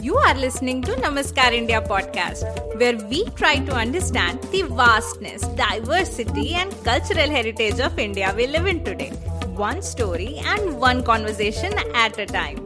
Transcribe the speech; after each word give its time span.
You 0.00 0.16
are 0.16 0.34
listening 0.34 0.82
to 0.82 0.92
Namaskar 0.92 1.52
India 1.52 1.80
podcast, 1.80 2.44
where 2.78 2.96
we 3.12 3.24
try 3.40 3.56
to 3.58 3.72
understand 3.72 4.42
the 4.52 4.62
vastness, 4.62 5.42
diversity, 5.60 6.54
and 6.54 6.72
cultural 6.84 7.30
heritage 7.30 7.80
of 7.80 7.98
India 7.98 8.32
we 8.36 8.46
live 8.46 8.66
in 8.66 8.84
today, 8.84 9.10
one 9.56 9.82
story 9.82 10.40
and 10.44 10.78
one 10.78 11.02
conversation 11.02 11.72
at 11.94 12.18
a 12.18 12.26
time. 12.26 12.58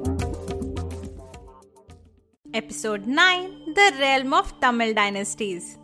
Episode 2.54 3.06
9 3.06 3.74
The 3.74 3.92
Realm 4.00 4.34
of 4.34 4.52
Tamil 4.60 4.94
Dynasties. 4.94 5.76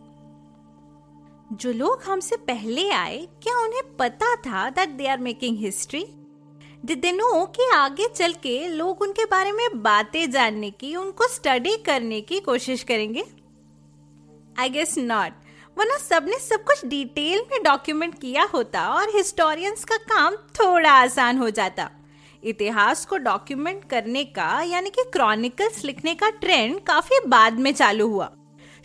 जो 1.53 1.73
लोग 1.73 2.03
हमसे 2.03 2.37
पहले 2.47 2.89
आए 2.91 3.19
क्या 3.43 3.59
उन्हें 3.65 3.83
पता 3.97 4.35
था 4.47 4.69
that 4.77 4.89
they 4.99 5.07
are 5.07 5.19
making 5.27 5.59
history 5.59 6.05
दिनों 6.86 7.46
कि 7.46 7.70
आगे 7.76 8.08
चल 8.08 8.34
के 8.34 8.68
लोग 8.68 9.02
उनके 9.02 9.26
बारे 9.26 9.52
में 9.52 9.82
बातें 9.82 10.32
जानने 10.32 10.72
की, 10.72 10.96
उनको 10.96 11.28
स्टडी 11.28 11.76
करने 11.78 12.22
की 12.22 12.40
कोशिश 12.40 12.84
करेंगे? 12.84 13.24
आई 14.60 14.70
गेस 14.70 14.98
नॉट 14.98 15.34
वरना 15.78 15.98
सबने 15.98 16.38
सब 16.40 16.64
कुछ 16.64 16.86
डिटेल 16.86 17.46
में 17.52 17.64
डॉक्यूमेंट 17.64 18.20
किया 18.22 18.44
होता 18.44 18.88
और 18.90 19.16
हिस्टोरियंस 19.16 19.84
का 19.84 19.98
काम 19.98 20.36
थोड़ा 20.36 20.92
आसान 20.92 21.38
हो 21.38 21.50
जाता। 21.50 21.90
इतिहास 22.44 23.06
को 23.06 23.18
डॉक्यूमेंट 23.18 23.90
करने 23.90 24.24
का, 24.24 24.62
यानी 24.62 24.90
कि 24.90 25.04
क्रॉनिकल्स 25.14 25.84
लिखने 25.86 26.16
का 26.16 26.30
ट्रेंड 26.30 26.80
काफ़ी 26.80 27.20
बाद 27.28 27.60
में 27.60 27.74
चालू 27.74 28.08
हुआ। 28.08 28.32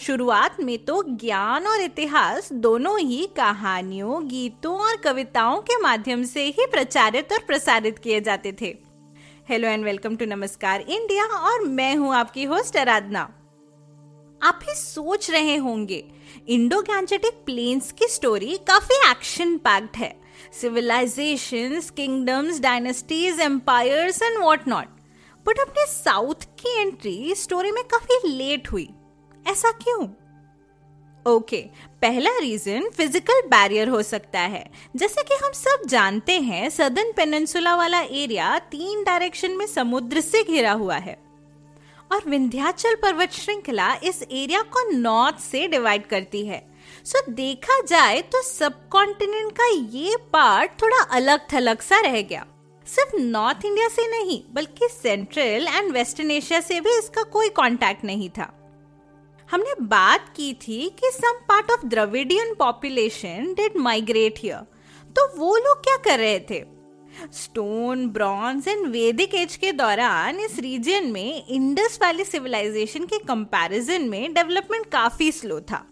शुरुआत 0.00 0.56
में 0.60 0.78
तो 0.84 1.02
ज्ञान 1.08 1.66
और 1.66 1.80
इतिहास 1.80 2.52
दोनों 2.52 2.98
ही 3.00 3.26
कहानियों, 3.36 4.26
गीतों 4.28 4.74
और 4.78 4.96
कविताओं 4.96 5.60
के 5.60 5.76
माध्यम 5.82 6.24
से 6.24 6.44
ही 6.46 6.66
प्रचारित 6.70 7.32
और 7.32 7.44
प्रसारित 7.46 7.98
किए 7.98 8.20
जाते 8.20 8.52
थे। 8.60 8.74
Hello 9.48 9.68
and 9.68 9.84
welcome 9.84 10.16
to 10.16 10.26
Namaskar 10.26 10.80
India 10.80 11.24
और 11.24 11.64
मैं 11.66 11.94
हूँ 11.96 12.14
आपकी 12.14 12.44
होस्ट 12.44 12.76
आराधना 12.76 13.20
आप 14.40 14.60
ही 14.62 14.74
सोच 14.74 15.30
रहे 15.30 15.56
होंगे 15.56 16.02
इंडो 16.48 16.80
गैंजेटिक 16.82 17.34
प्लेन्स 17.46 17.92
की 17.92 18.08
स्टोरी 18.08 18.56
काफ़ी 18.68 18.96
एक्शन 19.10 19.56
पैक्ड 19.58 19.96
है। 19.96 20.14
Civilization 20.60 21.80
kingdoms 21.96 22.60
dynasties 22.60 23.40
empires 23.40 24.20
and 24.22 24.38
what 24.38 24.68
not 24.68 24.88
but 25.46 25.60
अपने 25.60 25.86
साउथ 25.86 26.44
की 26.60 26.76
एंट्री 26.80 27.34
स्टोरी 27.36 27.70
में 27.70 27.82
काफ़ी 27.84 28.28
लेट 28.28 28.70
हुई। 28.72 28.88
ऐसा 29.46 29.70
क्यों? 29.82 30.06
ओके 31.26 31.56
okay, 31.56 31.68
पहला 32.02 32.30
रीजन 32.38 32.88
फ़िज़िकल 32.96 33.40
बैरियर 33.48 33.88
हो 33.88 34.02
सकता 34.02 34.40
है। 34.40 34.64
जैसे 34.96 35.22
कि 35.22 35.34
हम 35.34 35.52
सब 35.52 35.86
जानते 35.88 36.38
हैं 36.40 36.68
सदर्न 36.70 37.12
पेनिनसुला 37.12 37.74
वाला 37.76 38.00
एरिया 38.00 38.58
तीन 38.70 39.04
डायरेक्शन 39.04 39.52
में 39.52 39.66
समुद्र 39.66 40.20
से 40.20 40.42
घिरा 40.42 40.72
हुआ 40.72 40.96
है। 40.96 41.16
और 42.10 42.28
विंध्याचल 42.28 42.94
पर्वत 42.94 43.32
श्रृंखला 43.32 43.92
इस 44.04 44.22
एरिया 44.22 44.60
को 44.62 44.88
नॉर्थ 44.90 45.38
से 45.40 45.66
डिवाइड 45.68 46.06
करती 46.06 46.44
है। 46.46 46.62
सो 47.04 47.30
देखा 47.30 47.80
जाए 47.80 48.20
तो 48.22 48.42
सब 48.42 48.88
कॉन्टिनेंट 48.88 49.52
का 49.52 49.68
ये 49.90 50.16
पार्ट 50.32 50.70
थोड़ा 50.82 51.00
अलग 51.12 51.46
थलग 51.52 51.80
सा 51.80 52.00
रह 52.00 52.20
गया। 52.22 52.44
सिर्फ़ 52.86 53.16
नॉर्थ 53.16 53.64
इंडिया 53.64 53.88
से 53.88 54.06
नहीं 54.10 54.40
बल्कि 54.54 54.88
सेंट्रल 54.92 55.66
एंड 55.68 55.90
वेस्टर्न 55.92 56.30
एशिया 56.30 56.60
से 56.60 56.80
भी 56.80 56.98
इसका 56.98 57.22
कोई 57.22 57.48
कांटेक्ट 57.56 58.04
नहीं 58.04 58.28
था। 58.28 58.50
हमने 59.48 59.74
बात 59.80 60.28
की 60.36 60.52
थी 60.62 60.88
कि 61.00 61.10
some 61.14 61.40
part 61.48 61.70
of 61.70 61.86
Dravidian 61.86 62.54
population 62.54 63.52
did 63.54 63.76
migrate 63.76 64.38
here 64.38 64.66
तो 65.16 65.26
वो 65.38 65.56
लोग 65.56 65.82
क्या 65.84 65.96
कर 66.04 66.18
रहे 66.18 66.38
थे? 66.40 66.62
Stone 67.32 68.06
bronze 68.08 68.68
and 68.68 68.86
Vedic 68.86 69.34
age 69.34 69.56
के 69.56 69.72
दौरान 69.72 70.38
इस 70.40 70.58
रीजन 70.58 71.10
में 71.12 71.46
इंडस 71.46 71.98
वैली 72.02 72.24
सिविलाइजेशन 72.24 73.04
के 73.04 73.18
कंपैरिजन 73.18 74.08
में 74.08 74.32
डेवलपमेंट 74.34 74.86
काफ़ी 74.86 75.30
स्लो 75.32 75.60
था. 75.60 75.84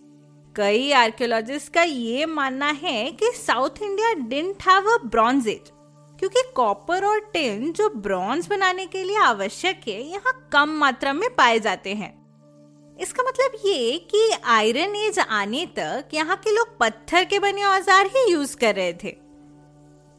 कई 0.56 0.90
आर्कियोलॉजिस्ट 0.92 1.72
का 1.74 1.82
ये 1.82 2.26
मानना 2.26 2.70
है 2.82 3.10
कि 3.12 3.30
south 3.36 3.82
India 3.82 4.12
didn't 4.28 4.62
have 4.62 4.90
a 4.90 4.96
bronze 5.04 5.48
age 5.48 5.70
क्योंकि 6.18 6.42
कॉपर 6.56 7.04
और 7.04 7.20
टिन 7.32 7.72
जो 7.72 7.88
ब्रॉन्ज 7.90 8.46
बनाने 8.46 8.86
के 8.86 9.04
लिए 9.04 9.16
आवश्यक 9.18 9.80
है, 9.88 10.00
यहाँ 10.02 10.48
कम 10.52 10.76
मात्रा 10.78 11.12
में 11.12 11.28
पाए 11.34 11.60
जाते 11.60 11.94
हैं. 11.94 12.21
इसका 13.02 13.22
मतलब 13.22 13.52
ये 13.66 13.98
कि 14.10 14.30
आयरन 14.50 14.94
एज 14.96 15.18
आने 15.20 15.64
तक 15.76 16.14
यहाँ 16.14 16.36
के 16.36 16.50
लोग 16.50 16.76
पत्थर 16.78 17.24
के 17.24 17.38
बने 17.38 17.64
औज़ार 17.64 18.06
ही 18.06 18.30
यूज़ 18.32 18.56
कर 18.56 18.74
रहे 18.74 18.92
थे। 18.94 19.16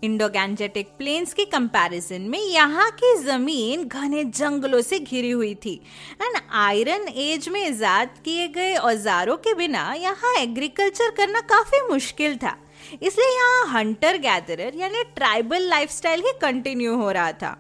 इंडो 0.02 0.28
गैंजेटिक 0.30 0.88
प्लेन्स 0.98 1.34
के 1.34 1.46
कंपैरिजन 1.46 2.22
में 2.22 2.40
यहाँ 2.40 2.90
की 2.94 3.14
ज़मीन 3.18 3.88
घने 3.88 4.24
जंगलों 4.24 4.82
से 4.82 5.00
घिरी 5.00 5.30
हुई 5.32 5.54
थी। 5.56 5.74
एंड 6.22 6.38
आयरन 6.54 7.08
एज 7.10 7.50
में 7.50 7.66
इजाद 7.66 8.18
किए 8.26 8.48
गए 8.50 8.76
औजारों 8.76 9.38
के 9.38 9.54
बिना 9.54 9.92
यहाँ 9.94 10.36
एग्रीकल्चर 10.38 11.12
करना 11.18 11.42
काफ़ी 11.50 11.82
मुश्किल 11.92 12.38
था। 12.38 12.56
इसलिए 12.94 13.36
यहाँ 13.36 13.66
हंटर 13.70 14.18
गैदरर 14.20 14.76
यानी 14.78 15.04
ट्राइबल 15.16 15.70
लाइफस्टाइल 15.70 16.24
ही 16.26 16.32
कंटिन्यू 16.42 16.96
हो 16.96 17.12
रहा 17.12 17.32
था। 17.34 17.58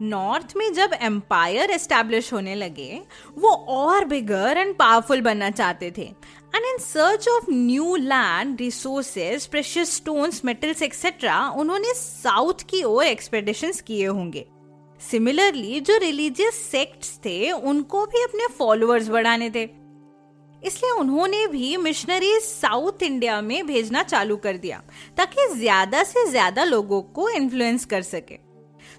नॉर्थ 0.00 0.52
में 0.56 0.72
जब 0.74 0.90
एम्पायर 1.02 1.70
एस्टेब्लिश 1.70 2.32
होने 2.32 2.54
लगे, 2.54 3.00
वो 3.38 3.50
और 3.50 4.04
बिगर 4.04 4.58
एंड 4.58 4.74
पावरफुल 4.74 5.20
बनना 5.20 5.50
चाहते 5.50 5.90
थे। 5.90 6.02
And 6.02 6.64
in 6.64 6.78
search 6.78 7.28
of 7.28 7.50
new 7.50 7.94
land 7.96 8.60
resources 8.60 9.46
precious 9.46 9.94
stones 9.96 10.44
metals 10.44 10.82
etcetera 10.82 11.38
उन्होंने 11.56 11.94
साउथ 11.94 12.68
की 12.70 12.82
ओर 12.82 13.04
एक्सपेडिशन 13.04 13.72
किए 13.86 14.06
होंगे। 14.06 14.46
सिमिलरली 15.00 15.80
जो 15.80 15.96
रिलीजियस 15.98 16.62
सेक्ट्स 16.70 17.18
थे, 17.24 17.50
उनको 17.52 18.06
भी 18.06 18.22
अपने 18.24 18.46
फॉलोअर्स 18.58 19.08
बढ़ाने 19.08 19.50
थे। 19.50 19.68
इसलिए 20.62 20.90
उन्होंने 20.90 21.46
भी 21.46 21.76
मिशनरी 21.76 22.38
साउथ 22.40 23.02
इंडिया 23.02 23.40
में 23.40 23.66
भेजना 23.66 24.02
चालू 24.02 24.36
कर 24.36 24.56
दिया, 24.56 24.82
ताकि 25.16 25.46
ज़्यादा 25.54 26.02
से 26.02 26.26
ज़्यादा 26.30 26.64
लोगों 26.64 27.02
को 27.02 27.28
इन्फ्लुएंस 27.30 27.84
कर 27.84 28.02
सके। 28.02 28.45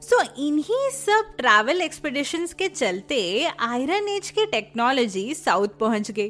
सो 0.02 0.22
इन्हीं 0.40 0.90
सब 0.90 1.36
ट्रैवल 1.38 1.82
एक्सपेडिशंस 1.82 2.54
के 2.54 2.68
चलते 2.70 3.46
आयरन 3.46 4.08
एज 4.10 4.30
की 4.30 4.46
टेक्नोलॉजी 4.46 5.34
साउथ 5.34 5.68
पहुँच 5.80 6.12
गई। 6.12 6.28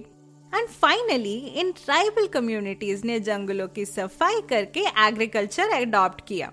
And 0.53 0.67
finally 0.67 1.35
in 1.55 1.71
tribal 1.71 2.27
communities 2.27 3.03
ने 3.05 3.19
जंगलों 3.19 3.67
की 3.67 3.85
सफ़ाई 3.85 4.41
करके 4.49 4.85
एग्रीकल्चर 5.07 5.73
एडॉप्ट 5.73 6.21
किया। 6.27 6.51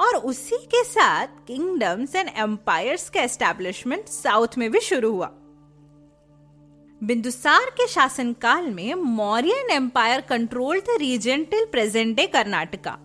और 0.00 0.16
उसी 0.16 0.56
के 0.66 0.82
साथ 0.84 1.26
किंगडम्स 1.46 2.14
एंड 2.14 2.30
एम्पायर्स 2.38 3.08
का 3.10 3.22
एस्टेब्लिशमेंट 3.22 4.08
साउथ 4.08 4.58
में 4.58 4.70
भी 4.70 4.80
शुरू 4.80 5.10
हुआ। 5.12 5.30
बिंदुसार 7.00 7.70
के 7.70 7.86
शासनकाल 7.86 8.70
में 8.70 8.94
Mauryan 8.94 9.70
empire 9.70 10.20
control 10.20 10.80
the 10.80 10.96
region 10.98 11.44
till 11.44 11.64
present 11.64 12.16
day 12.16 12.26
Karnataka 12.26 12.98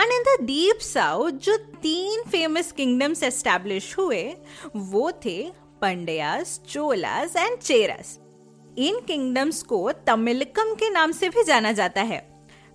and 0.00 0.12
in 0.12 0.22
the 0.22 0.36
deep 0.40 0.78
south 0.80 1.30
जो 1.44 1.56
तीन 1.82 2.22
फ़ेमस 2.30 2.70
किंगडम्स 2.72 3.22
एस्टेब्लिश 3.22 3.94
हुए, 3.98 4.22
वो 4.76 5.10
थे 5.24 5.40
पंड्यास 5.80 6.60
चोलास 6.68 7.34
एंड 7.36 7.58
चेरास 7.58 8.18
इन 8.78 9.00
किंगडम्स 9.00 9.62
को 9.62 9.80
तमिलकम 10.06 10.72
के 10.74 10.88
नाम 10.90 11.12
से 11.12 11.28
भी 11.28 11.42
जाना 11.44 11.72
जाता 11.72 12.02
है. 12.02 12.20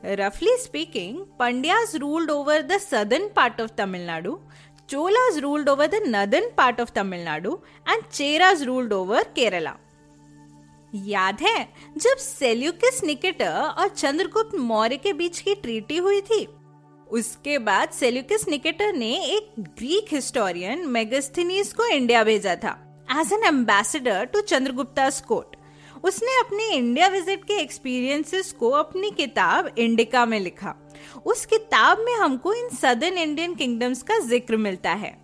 रफली 0.04 0.56
speaking 0.57 1.18
Pandyas 1.39 1.95
ruled 1.95 2.31
over 2.31 2.62
the 2.62 2.77
southern 2.77 3.28
part 3.36 3.62
of 3.62 3.71
Tamil Nadu 3.78 4.38
Cholas 4.89 5.38
ruled 5.38 5.69
over 5.69 5.88
the 5.88 6.01
northern 6.07 6.50
part 6.57 6.81
of 6.81 6.92
Tamil Nadu 6.95 7.57
and 7.89 8.04
Cheras 8.04 8.62
ruled 8.62 8.94
over 8.94 9.24
Kerala 9.36 9.75
याद 10.94 11.42
है, 11.42 11.68
जब 11.98 12.18
सेल्यूकिस 12.18 13.04
निकेटर 13.04 13.50
और 13.50 13.88
चंद्रगुप्त 13.88 14.56
मौर्य 14.56 14.98
के 14.98 15.13
बीच 15.13 15.39
की 15.39 15.56
ट्रीटी 15.56 15.98
हुई 15.98 16.21
थी 16.21 16.48
उसके 17.07 17.57
बाद 17.60 17.90
सेल्यूकस 17.90 18.46
निकेटर 18.50 18.94
ने 18.94 19.13
एक 19.25 19.52
ग्रीक 19.60 20.13
हिस्टोरियन 20.13 20.88
मेगस्थनीस 20.88 21.74
को 21.74 21.86
इंडिया 21.86 22.24
भेजा 22.24 22.56
था 22.56 22.78
as 23.19 23.34
an 23.34 23.44
ambassador 23.48 24.25
to 24.25 24.42
Chandragupta 24.42 25.10
court 25.28 25.56
उसने 26.04 26.40
अपने 26.40 26.69
इंडिया 26.69 27.07
विज़िट 27.07 27.44
के 27.44 27.54
एक्सपीरियंसेस 27.54 28.52
को 28.52 28.69
अपनी 28.69 29.12
किताब 29.12 29.69
इंडिका 29.78 30.25
में 30.25 30.40
लिखा। 30.40 30.74
उस 31.25 31.46
किताब 31.46 32.00
में 32.00 32.13
हमको 32.13 32.54
इन 32.54 32.69
सदर्न 32.69 33.18
इंडियन 33.18 33.56
किंगडम्स 33.56 34.02
का 34.04 34.18
ज़िक्र 34.19 34.57
मिलता 34.57 34.92
है। 34.94 35.16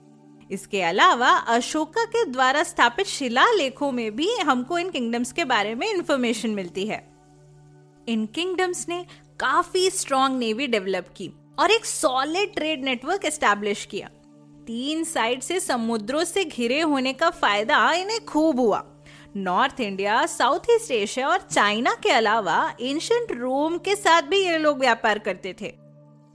इसके 0.49 0.81
अलावा 0.81 1.29
अशोका 1.29 2.05
के 2.05 2.25
द्वारा 2.25 2.63
स्थापित 2.63 3.07
शिलालेखों 3.07 3.91
में 3.91 4.15
भी 4.15 4.29
हमको 4.37 4.77
इन 4.77 4.89
किंगडम्स 4.89 5.31
के 5.31 5.45
बारे 5.45 5.75
में 5.75 5.87
इंफॉर्मेशन 5.89 6.49
मिलती 6.49 6.85
है। 6.87 7.03
इन 8.07 8.25
किंगडम्स 8.25 8.87
ने 8.89 9.05
काफ़ी 9.39 9.89
स्ट्रॉन्ग 9.89 10.39
नेवी 10.39 10.67
डेवलप 10.67 11.13
की। 11.17 11.31
और 11.57 11.71
एक 11.71 11.85
सॉलिड 11.85 12.53
ट्रेड 12.55 12.83
नेटवर्क 12.85 13.25
एस्टैब्लिश 13.25 13.85
किया। 13.85 14.07
तीन 14.67 15.03
साइड 15.03 15.41
से 15.41 15.59
समुद्रों 15.59 16.23
से 16.23 16.43
घिरे 16.45 16.79
होने 16.81 17.13
का 17.13 17.29
फ़ायदा 17.29 17.91
इन्हें 17.93 18.23
खूब 18.25 18.59
हुआ। 18.59 18.83
North 19.35 19.79
India 19.79 20.25
south 20.25 20.69
east 20.71 20.91
Asia 20.91 21.27
और 21.27 21.41
चाइना 21.41 21.93
के 21.93 22.09
अलावा 22.09 22.57
एंशंट 22.81 23.31
रोम 23.31 23.77
के 23.77 23.95
साथ 23.95 24.21
भी 24.21 24.43
ये 24.45 24.57
लोग 24.57 24.79
व्यापार 24.79 25.19
करते 25.19 25.55
थे। 25.61 25.73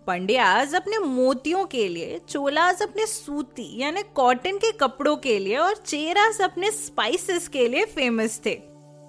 पंड्याज 0.06 0.74
अपने 0.74 0.98
मोतियों 0.98 1.64
के 1.64 1.86
लिए 1.88 2.20
चोलाज 2.28 2.82
अपने 2.82 3.06
सूती 3.06 3.68
यानी 3.80 4.02
कॉटन 4.14 4.58
के 4.58 4.70
कपड़ों 4.72 5.16
के 5.16 5.38
लिए 5.38 5.56
और 5.56 5.76
चेरास 5.76 6.40
अपने 6.40 6.70
स्पाइसेस 6.70 7.48
के 7.48 7.68
लिए 7.68 7.84
फ़ेमस 7.84 8.40
थे। 8.46 8.54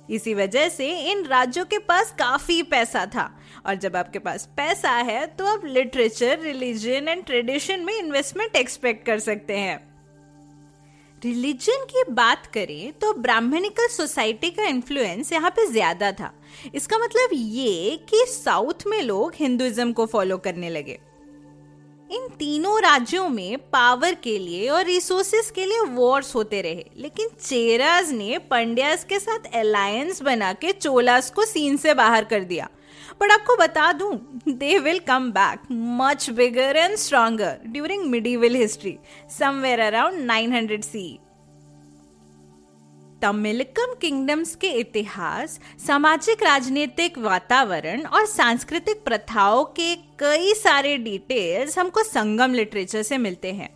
इसी 0.10 0.34
वजह 0.34 0.68
से 0.70 0.90
इन 1.12 1.26
राज्यों 1.26 1.66
के 1.66 1.78
पास 1.80 2.14
काफ़ी 2.20 2.62
पैसा 2.66 3.06
था। 3.06 3.30
और 3.66 3.76
जब 3.76 3.96
आपके 3.96 4.20
पास 4.20 4.48
पैसा 4.58 4.92
है 4.92 5.26
तो 5.28 5.46
आप 5.48 5.66
लिटरेचर 5.66 6.40
रिलीजन 6.42 7.08
एंड 7.08 7.26
ट्रेडिशन 7.26 7.86
में 7.86 7.94
इन्वेस्टमेंट 7.96 8.56
एक्सपेक्ट 8.56 9.06
कर 9.06 9.20
सकते 9.20 9.58
हैं। 9.58 9.86
रिलीजन 11.22 11.86
की 11.86 12.04
बात 12.12 12.46
करें 12.54 12.92
तो 13.02 13.14
ब्राह्मणिकल 13.16 13.88
सोसाइटी 13.88 14.50
का 14.50 14.64
इन्फ्लुएंस 14.66 15.32
यहाँ 15.34 15.50
पे 15.50 15.66
ज़्यादा 15.68 16.12
था। 16.12 16.32
इसका 16.76 16.98
मतलब 16.98 17.30
ये 17.34 17.96
कि 18.10 18.26
साउथ 18.30 18.88
में 18.88 19.02
लोग 19.02 19.34
हिंदुइज्म 19.36 19.92
को 19.94 20.06
फॉलो 20.06 20.38
करने 20.38 20.70
लगे। 20.70 21.00
इन 22.12 22.28
तीनों 22.40 22.82
राज्यों 22.82 23.30
में 23.30 23.58
पावर 23.58 24.14
के 24.14 24.38
लिए 24.40 24.68
और 24.70 24.84
रिसोर्सेस 24.86 25.52
के 25.52 25.66
लिए 25.66 25.82
वॉर्स 25.82 26.36
होते 26.36 26.62
रहे। 26.62 26.86
लेकिन 26.98 27.28
चेराज 27.42 28.12
ने 28.12 28.38
पंड्यास 28.38 29.04
के 29.04 29.20
साथ 29.20 29.54
अलायंस 29.54 30.22
बना 30.22 30.54
के 30.54 30.72
चोलास 30.72 31.30
को 31.32 31.46
सीन 31.46 31.78
से 31.78 31.94
बाहर 31.94 32.24
कर 32.24 32.44
दिया। 32.44 32.70
बट 33.22 33.32
आपको 33.32 33.56
बता 33.56 33.92
दूँ 33.94 34.42
they 34.50 34.78
will 34.80 35.00
come 35.00 35.32
back 35.32 35.60
much 35.72 36.30
bigger 36.30 36.76
and 36.76 36.96
stronger 36.96 37.58
during 37.66 38.04
medieval 38.06 38.56
history 38.56 38.98
somewhere 39.40 39.80
around 39.80 40.32
900 40.32 40.82
C 40.82 41.20
Tamilakam 43.22 43.94
kingdoms 44.02 44.56
के 44.56 44.68
इतिहास, 44.70 45.60
सामाजिक 45.88 46.44
राजनीतिक 46.44 47.18
वातावरण 47.18 48.06
और 48.06 48.26
सांस्कृतिक 48.26 49.04
प्रथाओं 49.06 49.64
के 49.80 49.96
कई 50.20 50.54
सारे 50.54 50.98
डिटेल्स 50.98 51.78
हमको 51.80 52.04
संगम 52.04 52.54
लिटरेचर 52.54 53.02
से 53.02 53.18
मिलते 53.18 53.52
हैं, 53.52 53.70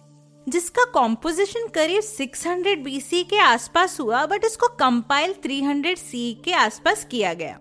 जिसका 0.48 0.84
कॉम्पोजिशन 0.94 1.68
करीब 1.68 2.02
600 2.04 2.76
बीसी 2.84 3.24
के 3.24 3.40
आसपास 3.40 4.00
हुआ 4.00 4.26
बट 4.26 4.46
इसको 4.46 4.68
कंपाइल 4.80 5.34
300 5.46 5.96
सी 5.98 6.34
के 6.46 6.54
आसपास 6.54 7.06
किया 7.12 7.34
गया। 7.34 7.58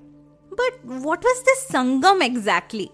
But 0.52 0.86
what 0.86 1.24
was 1.24 1.42
this 1.44 1.66
Sangam 1.68 2.22
exactly 2.22 2.88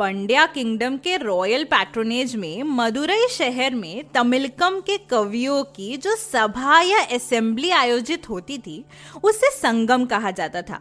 Pandya 0.00 0.44
kingdom 0.46 0.96
के 0.96 1.16
रॉयल 1.16 1.64
पैट्रोनेज 1.64 2.34
में 2.36 2.62
मदुरई 2.62 3.26
शहर 3.30 3.74
में 3.74 4.04
तमिलकम 4.14 4.78
के 4.80 4.96
कवियों 5.10 5.62
की 5.64 5.96
जो 5.96 6.14
सभा 6.16 6.80
या 6.80 7.00
असेंबली 7.16 7.70
आयोजित 7.70 8.28
होती 8.28 8.56
थी, 8.58 8.84
उसे 9.24 9.50
संगम 9.50 10.04
कहा 10.04 10.30
जाता 10.30 10.62
था। 10.62 10.80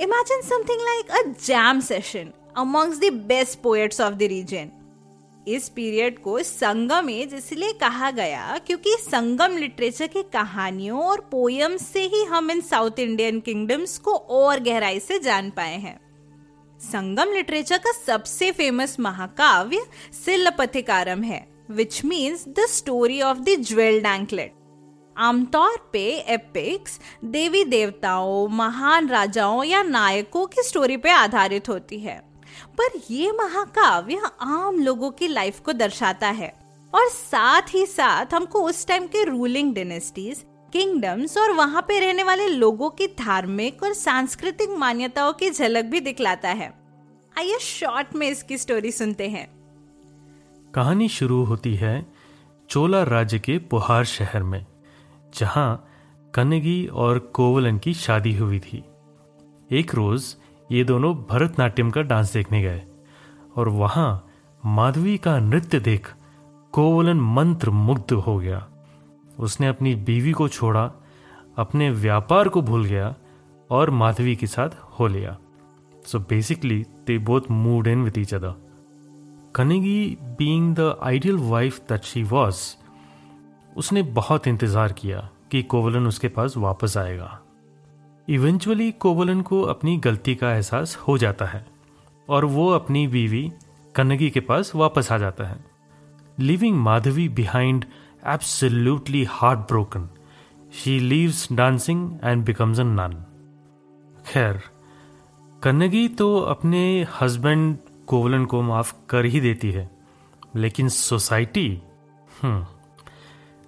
Imagine 0.00 0.40
something 0.40 0.80
like 0.80 1.10
a 1.10 1.22
jam 1.46 1.80
session 1.80 2.32
amongst 2.56 2.98
the 2.98 3.12
best 3.28 3.58
poets 3.62 4.00
of 4.00 4.14
the 4.14 4.22
region 4.22 4.70
इस 5.48 5.68
पीरियड 5.68 6.18
को 6.18 6.38
संगम 6.42 7.10
एज 7.10 7.34
इसलिए 7.34 7.72
कहा 7.72 8.10
गया 8.10 8.58
क्योंकि 8.66 8.96
संगम 9.00 9.56
लिटरेचर 9.56 10.06
की 10.06 10.22
कहानियों 10.32 11.04
और 11.04 11.20
पोयम्स 11.30 11.86
से 11.86 12.02
ही 12.06 12.24
हम 12.24 12.50
इन 12.50 12.60
साउथ 12.60 12.98
इंडियन 12.98 13.40
किंगडम्स 13.40 13.98
को 13.98 14.14
और 14.14 14.60
गहराई 14.60 15.00
से 15.00 15.18
जान 15.18 15.50
पाए 15.50 15.76
हैं। 15.76 15.98
संगम 16.80 17.32
लिटरेचर 17.32 17.78
का 17.78 17.92
सबसे 17.92 18.50
फ़ेमस 18.52 18.96
महाकाव्य 19.00 19.86
सिल्लपथिकारम 20.24 21.22
है 21.22 21.48
which 21.70 22.04
means 22.04 22.44
the 22.48 22.66
story 22.68 23.20
of 23.22 23.38
the 23.38 23.56
jewelled 23.60 24.06
anklet 24.06 24.52
आमतौर 25.16 25.90
पे 25.92 26.04
एपिक्स 26.28 26.98
देवी 27.24 27.64
देवताओं, 27.64 28.48
महान 28.48 29.08
राजाओं 29.08 29.64
या 29.64 29.82
नायकों 29.82 30.46
की 30.46 30.62
स्टोरी 30.62 30.96
पे 30.96 31.10
आधारित 31.10 31.68
होती 31.68 31.98
है। 31.98 32.18
पर 32.80 33.00
ये 33.10 33.32
महाकाव्य 33.32 34.20
आम 34.40 34.78
लोगों 34.78 35.10
की 35.10 35.28
लाइफ 35.28 35.60
को 35.60 35.72
दर्शाता 35.72 36.28
है। 36.28 36.52
और 36.94 37.08
साथ 37.08 37.74
ही 37.74 37.86
साथ 37.86 38.34
हमको 38.34 38.62
उस 38.62 38.86
टाइम 38.86 39.06
के 39.06 39.24
रूलिंग 39.24 39.74
डेनेस्टीज 39.74 40.44
किंगडम्स 40.72 41.36
और 41.38 41.52
वहाँ 41.52 41.82
पे 41.82 41.98
रहने 42.00 42.22
वाले 42.22 42.46
लोगों 42.48 42.90
की 42.90 43.06
धार्मिक 43.06 43.82
और 43.82 43.92
सांस्कृतिक 43.92 44.70
मान्यताओं 44.70 45.32
की 45.32 45.50
झलक 45.50 45.84
भी 45.84 46.00
दिखलाता 46.00 46.48
है। 46.48 46.72
आइए 47.38 47.58
शॉर्ट 47.58 48.14
में 48.14 48.28
इसकी 48.28 48.58
स्टोरी 48.58 48.92
सुनते 48.92 49.28
हैं। 49.28 49.46
कहानी 50.74 51.08
शुरू 51.08 51.42
होती 51.44 51.74
है 51.74 52.06
चोला 52.70 53.02
राज्य 53.02 53.38
के 53.38 53.58
पुहार 53.58 54.04
शहर 54.04 54.42
में, 54.42 54.66
जहाँ 55.38 55.84
कन्नगी 56.34 56.86
और 56.86 57.18
कोवलन 57.18 57.78
की 57.78 57.94
शादी 57.94 58.34
हुई 58.34 58.58
थी। 58.60 58.84
एक 59.70 59.94
रोज 59.94 60.34
ये 60.72 60.84
दोनों 60.84 61.14
भरतनाट्यम 61.30 61.90
का 61.90 62.02
डांस 62.02 62.32
देखने 62.32 62.62
गए 62.62 62.82
और 63.56 63.68
वहाँ 63.68 64.26
माधवी 64.66 65.16
का 65.18 65.38
नृत्य 65.38 65.80
देख 65.80 66.12
कोवलन 66.72 67.20
मंत्र 67.34 67.70
मुग्ध 67.70 68.12
हो 68.12 68.38
गया। 68.38 68.66
उसने 69.38 69.66
अपनी 69.66 69.94
बीवी 69.96 70.32
को 70.32 70.48
छोड़ा, 70.48 70.90
अपने 71.58 71.90
व्यापार 71.90 72.48
को 72.48 72.62
भूल 72.62 72.84
गया 72.84 73.14
और 73.70 73.90
माधवी 73.90 74.34
के 74.36 74.46
साथ 74.46 74.70
हो 74.98 75.06
लिया। 75.06 75.36
So 76.02 76.18
basically 76.20 76.84
they 77.06 77.18
both 77.20 77.50
moved 77.50 77.86
in 77.86 78.02
with 78.04 78.18
each 78.18 78.34
other 78.34 78.54
Kannagi 79.54 80.16
being 80.38 80.74
the 80.76 80.96
ideal 81.02 81.36
wife 81.40 81.78
that 81.88 82.04
she 82.04 82.22
was 82.24 82.60
उसने 83.76 84.02
बहुत 84.14 84.46
इंतज़ार 84.48 84.92
किया 84.92 85.28
कि 85.50 85.62
कोवलन 85.62 86.06
उसके 86.06 86.28
पास 86.28 86.56
वापस 86.56 86.96
आएगा। 86.96 87.38
इवेंचुअली 88.28 88.90
कोवलन 88.92 89.40
को 89.40 89.60
अपनी 89.64 89.96
गलती 89.96 90.34
का 90.34 90.52
एहसास 90.54 90.96
हो 90.96 91.16
जाता 91.18 91.44
है 91.44 91.64
और 92.28 92.44
वो 92.44 92.68
अपनी 92.70 93.06
बीवी 93.06 93.50
कनगी 93.94 94.30
के 94.30 94.40
पास 94.40 94.74
वापस 94.74 95.10
आ 95.12 95.18
जाता 95.18 95.44
है। 95.44 95.64
Leaving 96.38 96.76
Madhavi 96.76 97.28
behind 97.28 97.84
heart 98.22 99.58
broken 99.58 100.08
she 100.72 100.98
leaves 101.00 101.48
dancing 101.52 102.18
and 102.24 102.44
becomes 102.44 102.80
a 102.80 102.82
nun 102.82 103.24
खैर, 104.26 104.60
कन्नगी 105.62 106.08
तो 106.08 106.38
अपने 106.38 107.06
हस्बैंड 107.20 107.76
कोवलन 108.06 108.44
को 108.44 108.62
माफ़ 108.62 108.92
कर 109.10 109.24
ही 109.24 109.40
देती 109.40 109.70
है, 109.70 109.90
लेकिन 110.56 110.88
सोसाइटी 110.88 111.82
हम्म 112.42 112.66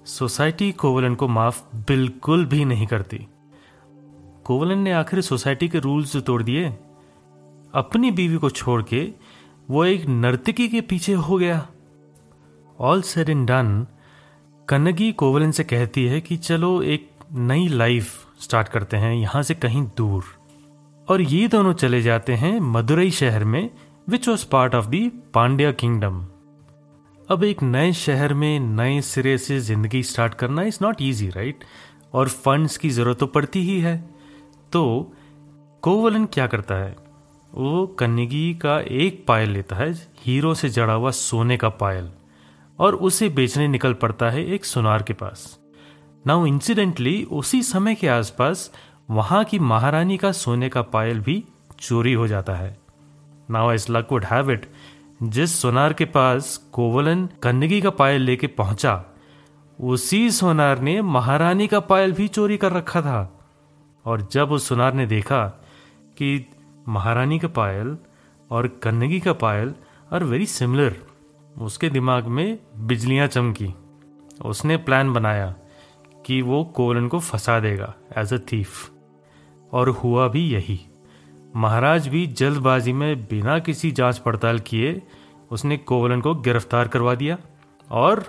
सोसाइटी 0.04 0.72
कोवलन 0.72 1.14
को 1.14 1.28
माफ़ 1.28 1.62
बिल्कुल 1.76 2.44
भी 2.46 2.64
नहीं 2.64 2.86
करती। 2.86 3.26
कोवलन 4.44 4.78
ने 4.78 4.92
आखिर 4.92 5.20
सोसाइटी 5.20 5.68
के 5.68 5.78
रूल्स 5.78 6.16
तोड़ 6.16 6.42
दिए। 6.42 6.68
अपनी 7.74 8.10
बीवी 8.10 8.36
को 8.36 8.50
छोड़ 8.50 8.82
के 8.82 9.02
वो 9.70 9.84
एक 9.84 10.06
नर्तकी 10.06 10.68
के 10.68 10.80
पीछे 10.80 11.12
हो 11.12 11.38
गया। 11.38 11.66
All 12.78 13.02
said 13.02 13.28
and 13.28 13.44
done 13.46 13.86
Kannagi 14.70 15.10
Kovalan 15.12 15.50
से 15.50 15.64
कहती 15.64 16.04
है 16.06 16.20
कि 16.20 16.36
चलो 16.36 16.70
एक 16.82 17.08
नई 17.34 17.66
लाइफ 17.68 18.10
स्टार्ट 18.40 18.68
करते 18.68 18.96
हैं, 18.96 19.12
यहाँ 19.14 19.42
से 19.42 19.54
कहीं 19.54 19.82
दूर। 19.96 20.24
और 21.08 21.20
ये 21.20 21.48
दोनों 21.48 21.72
चले 21.72 22.00
जाते 22.02 22.32
हैं 22.32 22.58
मदुरई 22.60 23.10
शहर 23.10 23.44
में 23.44 23.70
which 24.08 24.28
was 24.28 24.44
part 24.48 24.74
of 24.74 24.86
the 24.86 25.00
Pandya 25.34 25.72
kingdom 25.72 26.20
अब 27.28 27.44
एक 27.44 27.62
नए 27.62 27.92
शहर 27.92 28.34
में 28.34 28.60
नए 28.60 29.00
सिरे 29.00 29.36
से 29.38 29.58
ज़िंदगी 29.60 30.02
स्टार्ट 30.02 30.34
करना 30.34 30.62
इज़ 30.62 30.78
नॉट 30.82 31.02
ईजी 31.02 31.28
राइट 31.28 31.64
और 32.14 32.28
फंड्स 32.28 32.76
की 32.76 32.90
ज़रूरत 32.90 33.18
तो 33.18 33.26
पड़ती 33.26 33.62
ही 33.62 33.80
है। 33.80 33.96
तो 34.72 35.12
कोवलन 35.82 36.24
क्या 36.24 36.46
करता 36.46 36.74
है? 36.74 36.96
वो 37.52 37.86
कन्नगी 37.98 38.54
का 38.54 38.78
एक 38.80 39.24
पायल 39.28 39.50
लेता 39.50 39.76
है, 39.76 39.92
हीरो 40.18 40.54
से 40.54 40.68
जड़ा 40.68 40.92
हुआ 40.92 41.10
सोने 41.10 41.56
का 41.56 41.68
पायल। 41.68 42.10
और 42.80 42.94
उसे 42.94 43.28
बेचने 43.28 43.68
निकल 43.68 43.92
पड़ता 43.92 44.30
है 44.30 44.44
एक 44.46 44.64
सुनार 44.64 45.02
के 45.02 45.12
पास। 45.12 45.58
नाउ 46.26 46.46
इंसिडेंटली 46.46 47.22
उसी 47.24 47.62
समय 47.62 47.94
के 47.94 48.08
आसपास, 48.08 48.70
वहाँ 49.10 49.44
की 49.44 49.58
महारानी 49.58 50.16
का 50.16 50.32
सोने 50.32 50.68
का 50.68 50.82
पायल 50.82 51.20
भी 51.20 51.44
चोरी 51.80 52.12
हो 52.12 52.26
जाता 52.26 52.54
है। 52.54 52.78
Now 53.50 53.72
as 53.72 53.90
luck 53.90 54.08
would 54.12 54.24
have 54.24 54.50
it 54.50 54.70
जिस 55.22 55.60
सोनार 55.62 55.92
के 55.92 56.04
पास 56.04 56.56
कोवलन 56.72 57.28
कन्नगी 57.42 57.80
का 57.80 57.90
पायल 57.90 58.22
लेके 58.22 58.46
पहुँचा, 58.46 59.04
उसी 59.80 60.30
सोनार 60.30 60.78
ने 60.78 61.02
महारानी 61.02 61.66
का 61.66 61.80
पायल 61.80 62.12
भी 62.12 62.28
चोरी 62.28 62.56
कर 62.56 62.72
रखा 62.72 63.02
था। 63.02 63.40
और 64.04 64.28
जब 64.32 64.52
उस 64.52 64.68
सोनार 64.68 64.94
ने 64.94 65.06
देखा 65.06 65.46
कि 66.18 66.50
महारानी 66.88 67.38
का 67.38 67.48
पायल 67.48 67.96
और 68.50 68.68
कन्नगी 68.82 69.20
का 69.20 69.32
पायल 69.32 69.74
आर 70.12 70.24
वेरी 70.24 70.46
सिमिलर 70.46 70.96
उसके 71.58 71.90
दिमाग 71.90 72.26
में 72.26 72.58
बिजलियाँ 72.76 73.26
चमकी। 73.26 73.74
उसने 74.44 74.76
प्लान 74.76 75.12
बनाया 75.12 75.54
कि 76.26 76.40
वो 76.42 76.64
कोवलन 76.64 77.08
को 77.08 77.18
फंसा 77.18 77.58
देगा 77.60 77.94
एज 78.16 78.32
अ 78.34 78.38
थीफ 78.52 78.90
और 79.72 79.88
हुआ 79.88 80.28
भी 80.28 80.46
यही। 80.50 80.80
महाराज 81.56 82.08
भी 82.08 82.26
जल्दबाजी 82.26 82.92
में 82.92 83.24
बिना 83.24 83.58
किसी 83.58 83.90
जाँच 83.90 84.18
पड़ताल 84.18 84.58
किए 84.58 85.02
उसने 85.50 85.76
कोवलन 85.76 86.20
को 86.20 86.34
गिरफ़्तार 86.34 86.88
करवा 86.88 87.14
दिया 87.14 87.38
और 87.90 88.24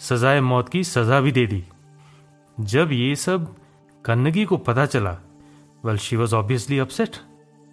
सजाए 0.00 0.40
मौत 0.40 0.68
की 0.68 0.84
सजा 0.84 1.20
भी 1.20 1.32
दे 1.32 1.46
दी। 1.46 1.64
जब 2.60 2.92
ये 2.92 3.14
सब 3.16 3.54
कन्नगी 4.04 4.44
को 4.44 4.56
पता 4.56 4.86
चला 4.86 5.18
well 5.84 5.96
she 5.96 6.16
was 6.16 6.34
obviously 6.34 6.78
upset 6.78 7.16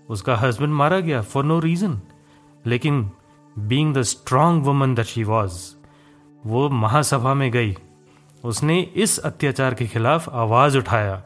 उसका 0.09 0.35
हस्बैंड 0.35 0.73
मारा 0.73 0.99
गया 0.99 1.21
फॉर 1.21 1.43
नो 1.43 1.59
रीजन 1.59 1.99
लेकिन 2.65 3.09
being 3.55 3.93
the 3.95 4.01
strong 4.01 4.63
woman 4.63 4.93
that 4.95 5.05
she 5.05 5.23
was 5.23 5.59
वो 6.43 6.69
महासभा 6.69 7.33
में 7.33 7.49
गई। 7.51 7.75
उसने 8.43 8.79
इस 8.95 9.17
अत्याचार 9.19 9.73
के 9.73 9.87
खिलाफ 9.87 10.29
आवाज़ 10.29 10.77
उठाया 10.77 11.21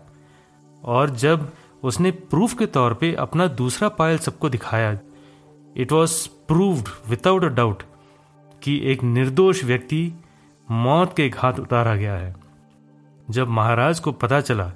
और 0.84 1.10
जब 1.10 1.51
उसने 1.84 2.12
प्रूफ 2.12 2.58
के 2.58 2.65
तौर 2.65 2.94
पे 2.94 3.13
अपना 3.13 3.48
दूसरा 3.48 3.89
पायल 3.89 4.18
सबको 4.18 4.50
दिखाया 4.50 4.98
it 5.77 5.92
was 5.92 6.27
proved 6.48 6.88
without 7.10 7.44
a 7.44 7.48
doubt 7.48 7.84
कि 8.63 8.80
एक 8.84 9.03
निर्दोष 9.03 9.63
व्यक्ति 9.63 10.13
मौत 10.72 11.13
के 11.18 11.30
घात 11.30 11.60
उतारा 11.60 11.96
गया 11.96 12.13
है। 12.13 12.36
जब 13.30 13.48
महाराज 13.48 14.00
को 14.00 14.12
पता 14.12 14.42
चला 14.42 14.72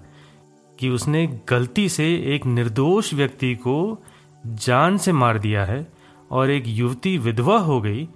कि 0.79 0.89
उसने 0.89 1.27
गलती 1.49 1.89
से 1.89 2.05
एक 2.35 2.45
निर्दोष 2.45 3.13
व्यक्ति 3.13 3.55
को 3.55 4.03
जान 4.47 4.97
से 4.97 5.11
मार 5.11 5.39
दिया 5.39 5.65
है 5.65 5.96
और 6.31 6.49
एक 6.49 6.63
युवती 6.67 7.17
विधवा 7.17 7.59
हो 7.59 7.81
गई, 7.81 8.09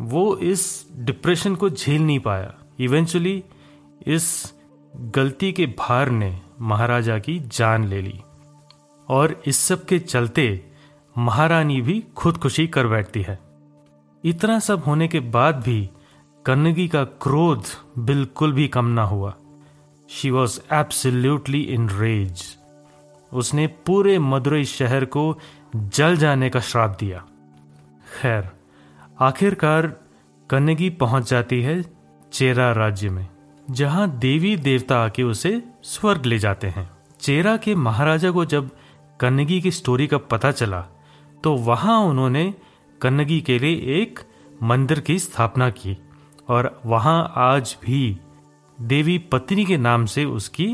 वो 0.00 0.36
इस 0.36 0.86
डिप्रेशन 0.96 1.54
को 1.54 1.70
झेल 1.70 2.02
नहीं 2.02 2.18
पाया। 2.18 2.54
इवेंचुअली 2.80 3.44
इस 4.06 4.54
गलती 4.96 5.52
के 5.52 5.66
भार 5.66 6.10
ने 6.10 6.40
महाराजा 6.60 7.18
की 7.18 7.38
जान 7.38 7.84
ले 7.84 8.02
ली। 8.02 8.20
और 9.08 9.42
इस 9.46 9.56
सब 9.56 9.84
के 9.84 9.98
चलते 9.98 10.66
महारानी 11.18 11.80
भी 11.80 12.04
खुदकुशी 12.16 12.66
कर 12.66 12.86
बैठती 12.86 13.22
है। 13.22 13.38
इतना 14.24 14.58
सब 14.58 14.82
होने 14.84 15.08
के 15.08 15.20
बाद 15.20 15.56
भी 15.56 15.90
कन्नगी 16.46 16.88
का 16.88 17.04
क्रोध 17.04 17.64
बिल्कुल 17.98 18.52
भी 18.52 18.68
कम 18.68 18.84
ना 18.84 19.04
हुआ। 19.04 19.34
She 20.08 20.30
was 20.30 20.60
absolutely 20.72 21.60
in 21.60 21.88
rage 21.88 22.58
उसने 23.32 23.66
पूरे 23.66 24.18
मदुरई 24.18 24.64
शहर 24.64 25.04
को 25.04 25.38
जल 25.76 26.16
जाने 26.16 26.50
का 26.50 26.60
श्राप 26.60 26.96
दिया। 27.00 27.24
खैर, 28.12 28.48
आखिरकार 29.20 29.86
कन्नगी 30.50 30.88
पहुँच 30.90 31.30
जाती 31.30 31.60
है 31.62 31.82
चेरा 32.32 32.70
राज्य 32.72 33.10
में, 33.10 33.26
जहाँ 33.70 34.08
देवी 34.18 34.56
देवता 34.58 34.98
आके 35.04 35.22
उसे 35.22 35.62
स्वर्ग 35.82 36.26
ले 36.26 36.38
जाते 36.38 36.66
हैं। 36.66 36.90
चेरा 37.20 37.56
के 37.56 37.74
महाराजा 37.74 38.30
को 38.30 38.44
जब 38.44 38.70
कन्नगी 39.20 39.60
की 39.60 39.70
स्टोरी 39.70 40.06
का 40.06 40.18
पता 40.18 40.50
चला 40.52 40.80
तो 41.44 41.54
वहाँ 41.56 41.98
उन्होंने 42.00 42.54
कन्नगी 43.00 43.40
के 43.40 43.58
लिए 43.58 44.00
एक 44.02 44.20
मंदिर 44.62 45.00
की 45.00 45.18
स्थापना 45.18 45.70
की, 45.70 45.96
और 46.48 46.80
वहाँ 46.86 47.32
आज 47.36 47.76
भी 47.82 48.18
देवी 48.78 49.18
पत्नी 49.32 49.64
के 49.64 49.76
नाम 49.76 50.04
से 50.06 50.24
उसकी 50.24 50.66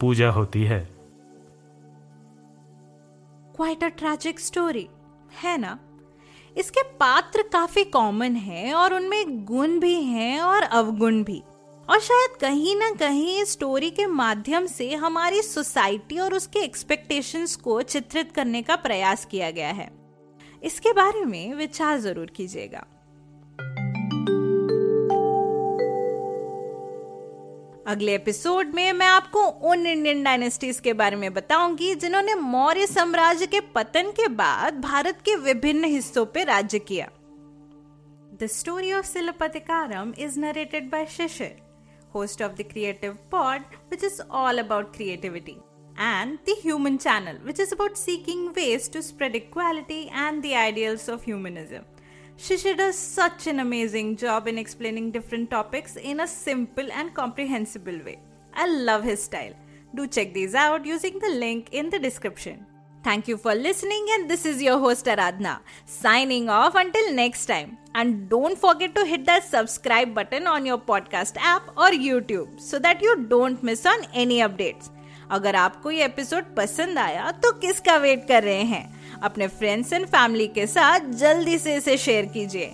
पूजा 0.00 0.30
होती 0.30 0.62
है। 0.64 0.80
क्वाइट 3.56 3.84
अ 3.84 3.88
ट्रैजिक 3.88 4.40
स्टोरी 4.40 4.88
है 5.42 5.56
ना? 5.58 5.78
इसके 6.56 6.82
पात्र 7.00 7.42
काफ़ी 7.42 7.84
कॉमन 7.84 8.36
है 8.36 8.72
और 8.74 8.94
उनमें 8.94 9.44
गुण 9.44 9.78
भी 9.78 9.94
हैं 9.94 10.40
और 10.40 10.62
अवगुण 10.62 11.22
भी। 11.24 11.42
और 11.88 12.00
शायद 12.00 12.36
कहीं 12.40 12.74
ना 12.76 12.90
कहीं 12.90 13.40
इस 13.42 13.52
स्टोरी 13.52 13.90
के 13.90 14.06
माध्यम 14.06 14.66
से 14.66 14.94
हमारी 14.94 15.42
सोसाइटी 15.42 16.18
और 16.18 16.34
उसके 16.34 16.58
एक्सपेक्टेशंस 16.58 17.56
को 17.56 17.80
चित्रित 17.82 18.32
करने 18.32 18.62
का 18.62 18.76
प्रयास 18.76 19.24
किया 19.24 19.50
गया 19.50 19.68
है। 19.68 19.90
इसके 20.62 20.92
बारे 20.92 21.24
में 21.24 21.54
विचार 21.54 21.98
ज़रूर 21.98 22.26
कीजिएगा। 22.26 22.86
अगले 27.86 28.14
एपिसोड 28.14 28.72
में 28.74 28.92
मैं 28.92 29.06
आपको 29.06 29.40
उन 29.70 29.86
इंडियन 29.86 30.22
डायनेस्टीज 30.22 30.78
के 30.80 30.92
बारे 30.92 31.16
में 31.16 31.32
बताऊँगी 31.34 31.94
जिन्होंने 31.94 32.34
मौर्य 32.34 32.86
साम्राज्य 32.86 33.46
के 33.46 33.60
पतन 33.74 34.10
के 34.10 34.26
बाद 34.28 34.80
भारत 34.80 35.20
के 35.24 35.36
विभिन्न 35.36 35.84
हिस्सों 35.84 36.24
पर 36.26 36.46
राज्य 36.46 36.78
किया। 36.78 37.08
The 38.40 38.46
story 38.46 38.92
of 38.92 39.06
Silappatikaram 39.06 40.12
is 40.18 40.40
narrated 40.40 40.90
by 40.90 41.06
Shishir 41.06 41.56
host 42.14 42.42
of 42.42 42.52
the 42.52 42.64
creative 42.72 43.18
pod 43.32 43.76
which 43.90 44.04
is 44.04 44.20
all 44.22 44.58
about 44.58 44.94
creativity 44.96 45.56
and 45.96 46.38
the 46.48 46.56
human 46.62 46.96
channel 46.96 47.38
which 47.44 47.60
is 47.60 47.74
about 47.74 47.96
seeking 47.96 48.48
ways 48.56 48.92
to 48.92 49.02
spread 49.02 49.36
equality 49.36 50.02
and 50.06 50.42
the 50.42 50.52
ideals 50.56 51.08
of 51.10 51.24
humanism 51.26 51.82
Shishi 52.37 52.75
does 52.75 52.97
such 52.97 53.47
an 53.47 53.59
amazing 53.59 54.17
job 54.17 54.47
in 54.47 54.57
explaining 54.57 55.11
different 55.11 55.51
topics 55.51 55.95
in 55.95 56.21
a 56.21 56.27
simple 56.27 56.91
and 56.91 57.13
comprehensible 57.13 57.99
way. 58.03 58.19
I 58.53 58.67
love 58.67 59.03
his 59.03 59.23
style. 59.23 59.53
Do 59.93 60.07
check 60.07 60.33
these 60.33 60.55
out 60.55 60.85
using 60.85 61.19
the 61.19 61.29
link 61.29 61.69
in 61.71 61.89
the 61.89 61.99
description. 61.99 62.65
Thank 63.03 63.27
you 63.27 63.37
for 63.37 63.55
listening, 63.55 64.05
and 64.11 64.29
this 64.29 64.45
is 64.45 64.61
your 64.61 64.77
host 64.79 65.05
Aradhna 65.05 65.59
signing 65.85 66.49
off 66.49 66.75
until 66.75 67.13
next 67.13 67.47
time. 67.47 67.77
And 67.95 68.29
don't 68.29 68.57
forget 68.57 68.95
to 68.95 69.05
hit 69.05 69.25
that 69.25 69.43
subscribe 69.43 70.13
button 70.13 70.47
on 70.47 70.65
your 70.65 70.77
podcast 70.77 71.35
app 71.37 71.69
or 71.75 71.89
YouTube 71.89 72.59
so 72.59 72.79
that 72.79 73.01
you 73.01 73.25
don't 73.27 73.61
miss 73.63 73.85
on 73.85 74.05
any 74.13 74.39
updates. 74.39 74.89
अगर 75.31 75.55
आपको 75.55 75.91
ये 75.91 76.05
episode 76.05 76.55
पसंद 76.55 76.97
आया 76.99 77.31
तो 77.31 77.51
किसका 77.59 77.95
wait 77.97 78.27
कर 78.27 78.43
रहे 78.43 78.63
हैं 78.71 78.94
अपने 79.22 79.48
फ्रेंड्स 79.48 79.92
एंड 79.92 80.06
फैमिली 80.06 80.46
के 80.46 80.66
साथ 80.66 81.00
जल्दी 81.00 81.58
से 81.58 81.76
इसे 81.76 81.96
शेयर 81.96 82.26
कीजिए। 82.26 82.72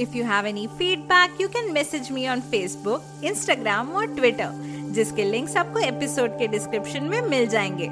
If 0.00 0.16
you 0.16 0.24
have 0.24 0.46
any 0.46 0.66
feedback 0.66 1.40
you 1.40 1.48
can 1.48 1.72
message 1.72 2.10
me 2.12 2.28
on 2.28 2.40
Facebook 2.40 3.20
Instagram 3.24 3.92
और 3.92 4.06
ट्विटर 4.06 4.50
जिसके 4.90 5.24
लिंक्स 5.24 5.56
आपको 5.56 5.78
एपिसोड 5.78 6.38
के 6.38 6.46
डिस्क्रिप्शन 6.46 7.04
में 7.04 7.20
मिल 7.22 7.46
जाएँगे। 7.46 7.88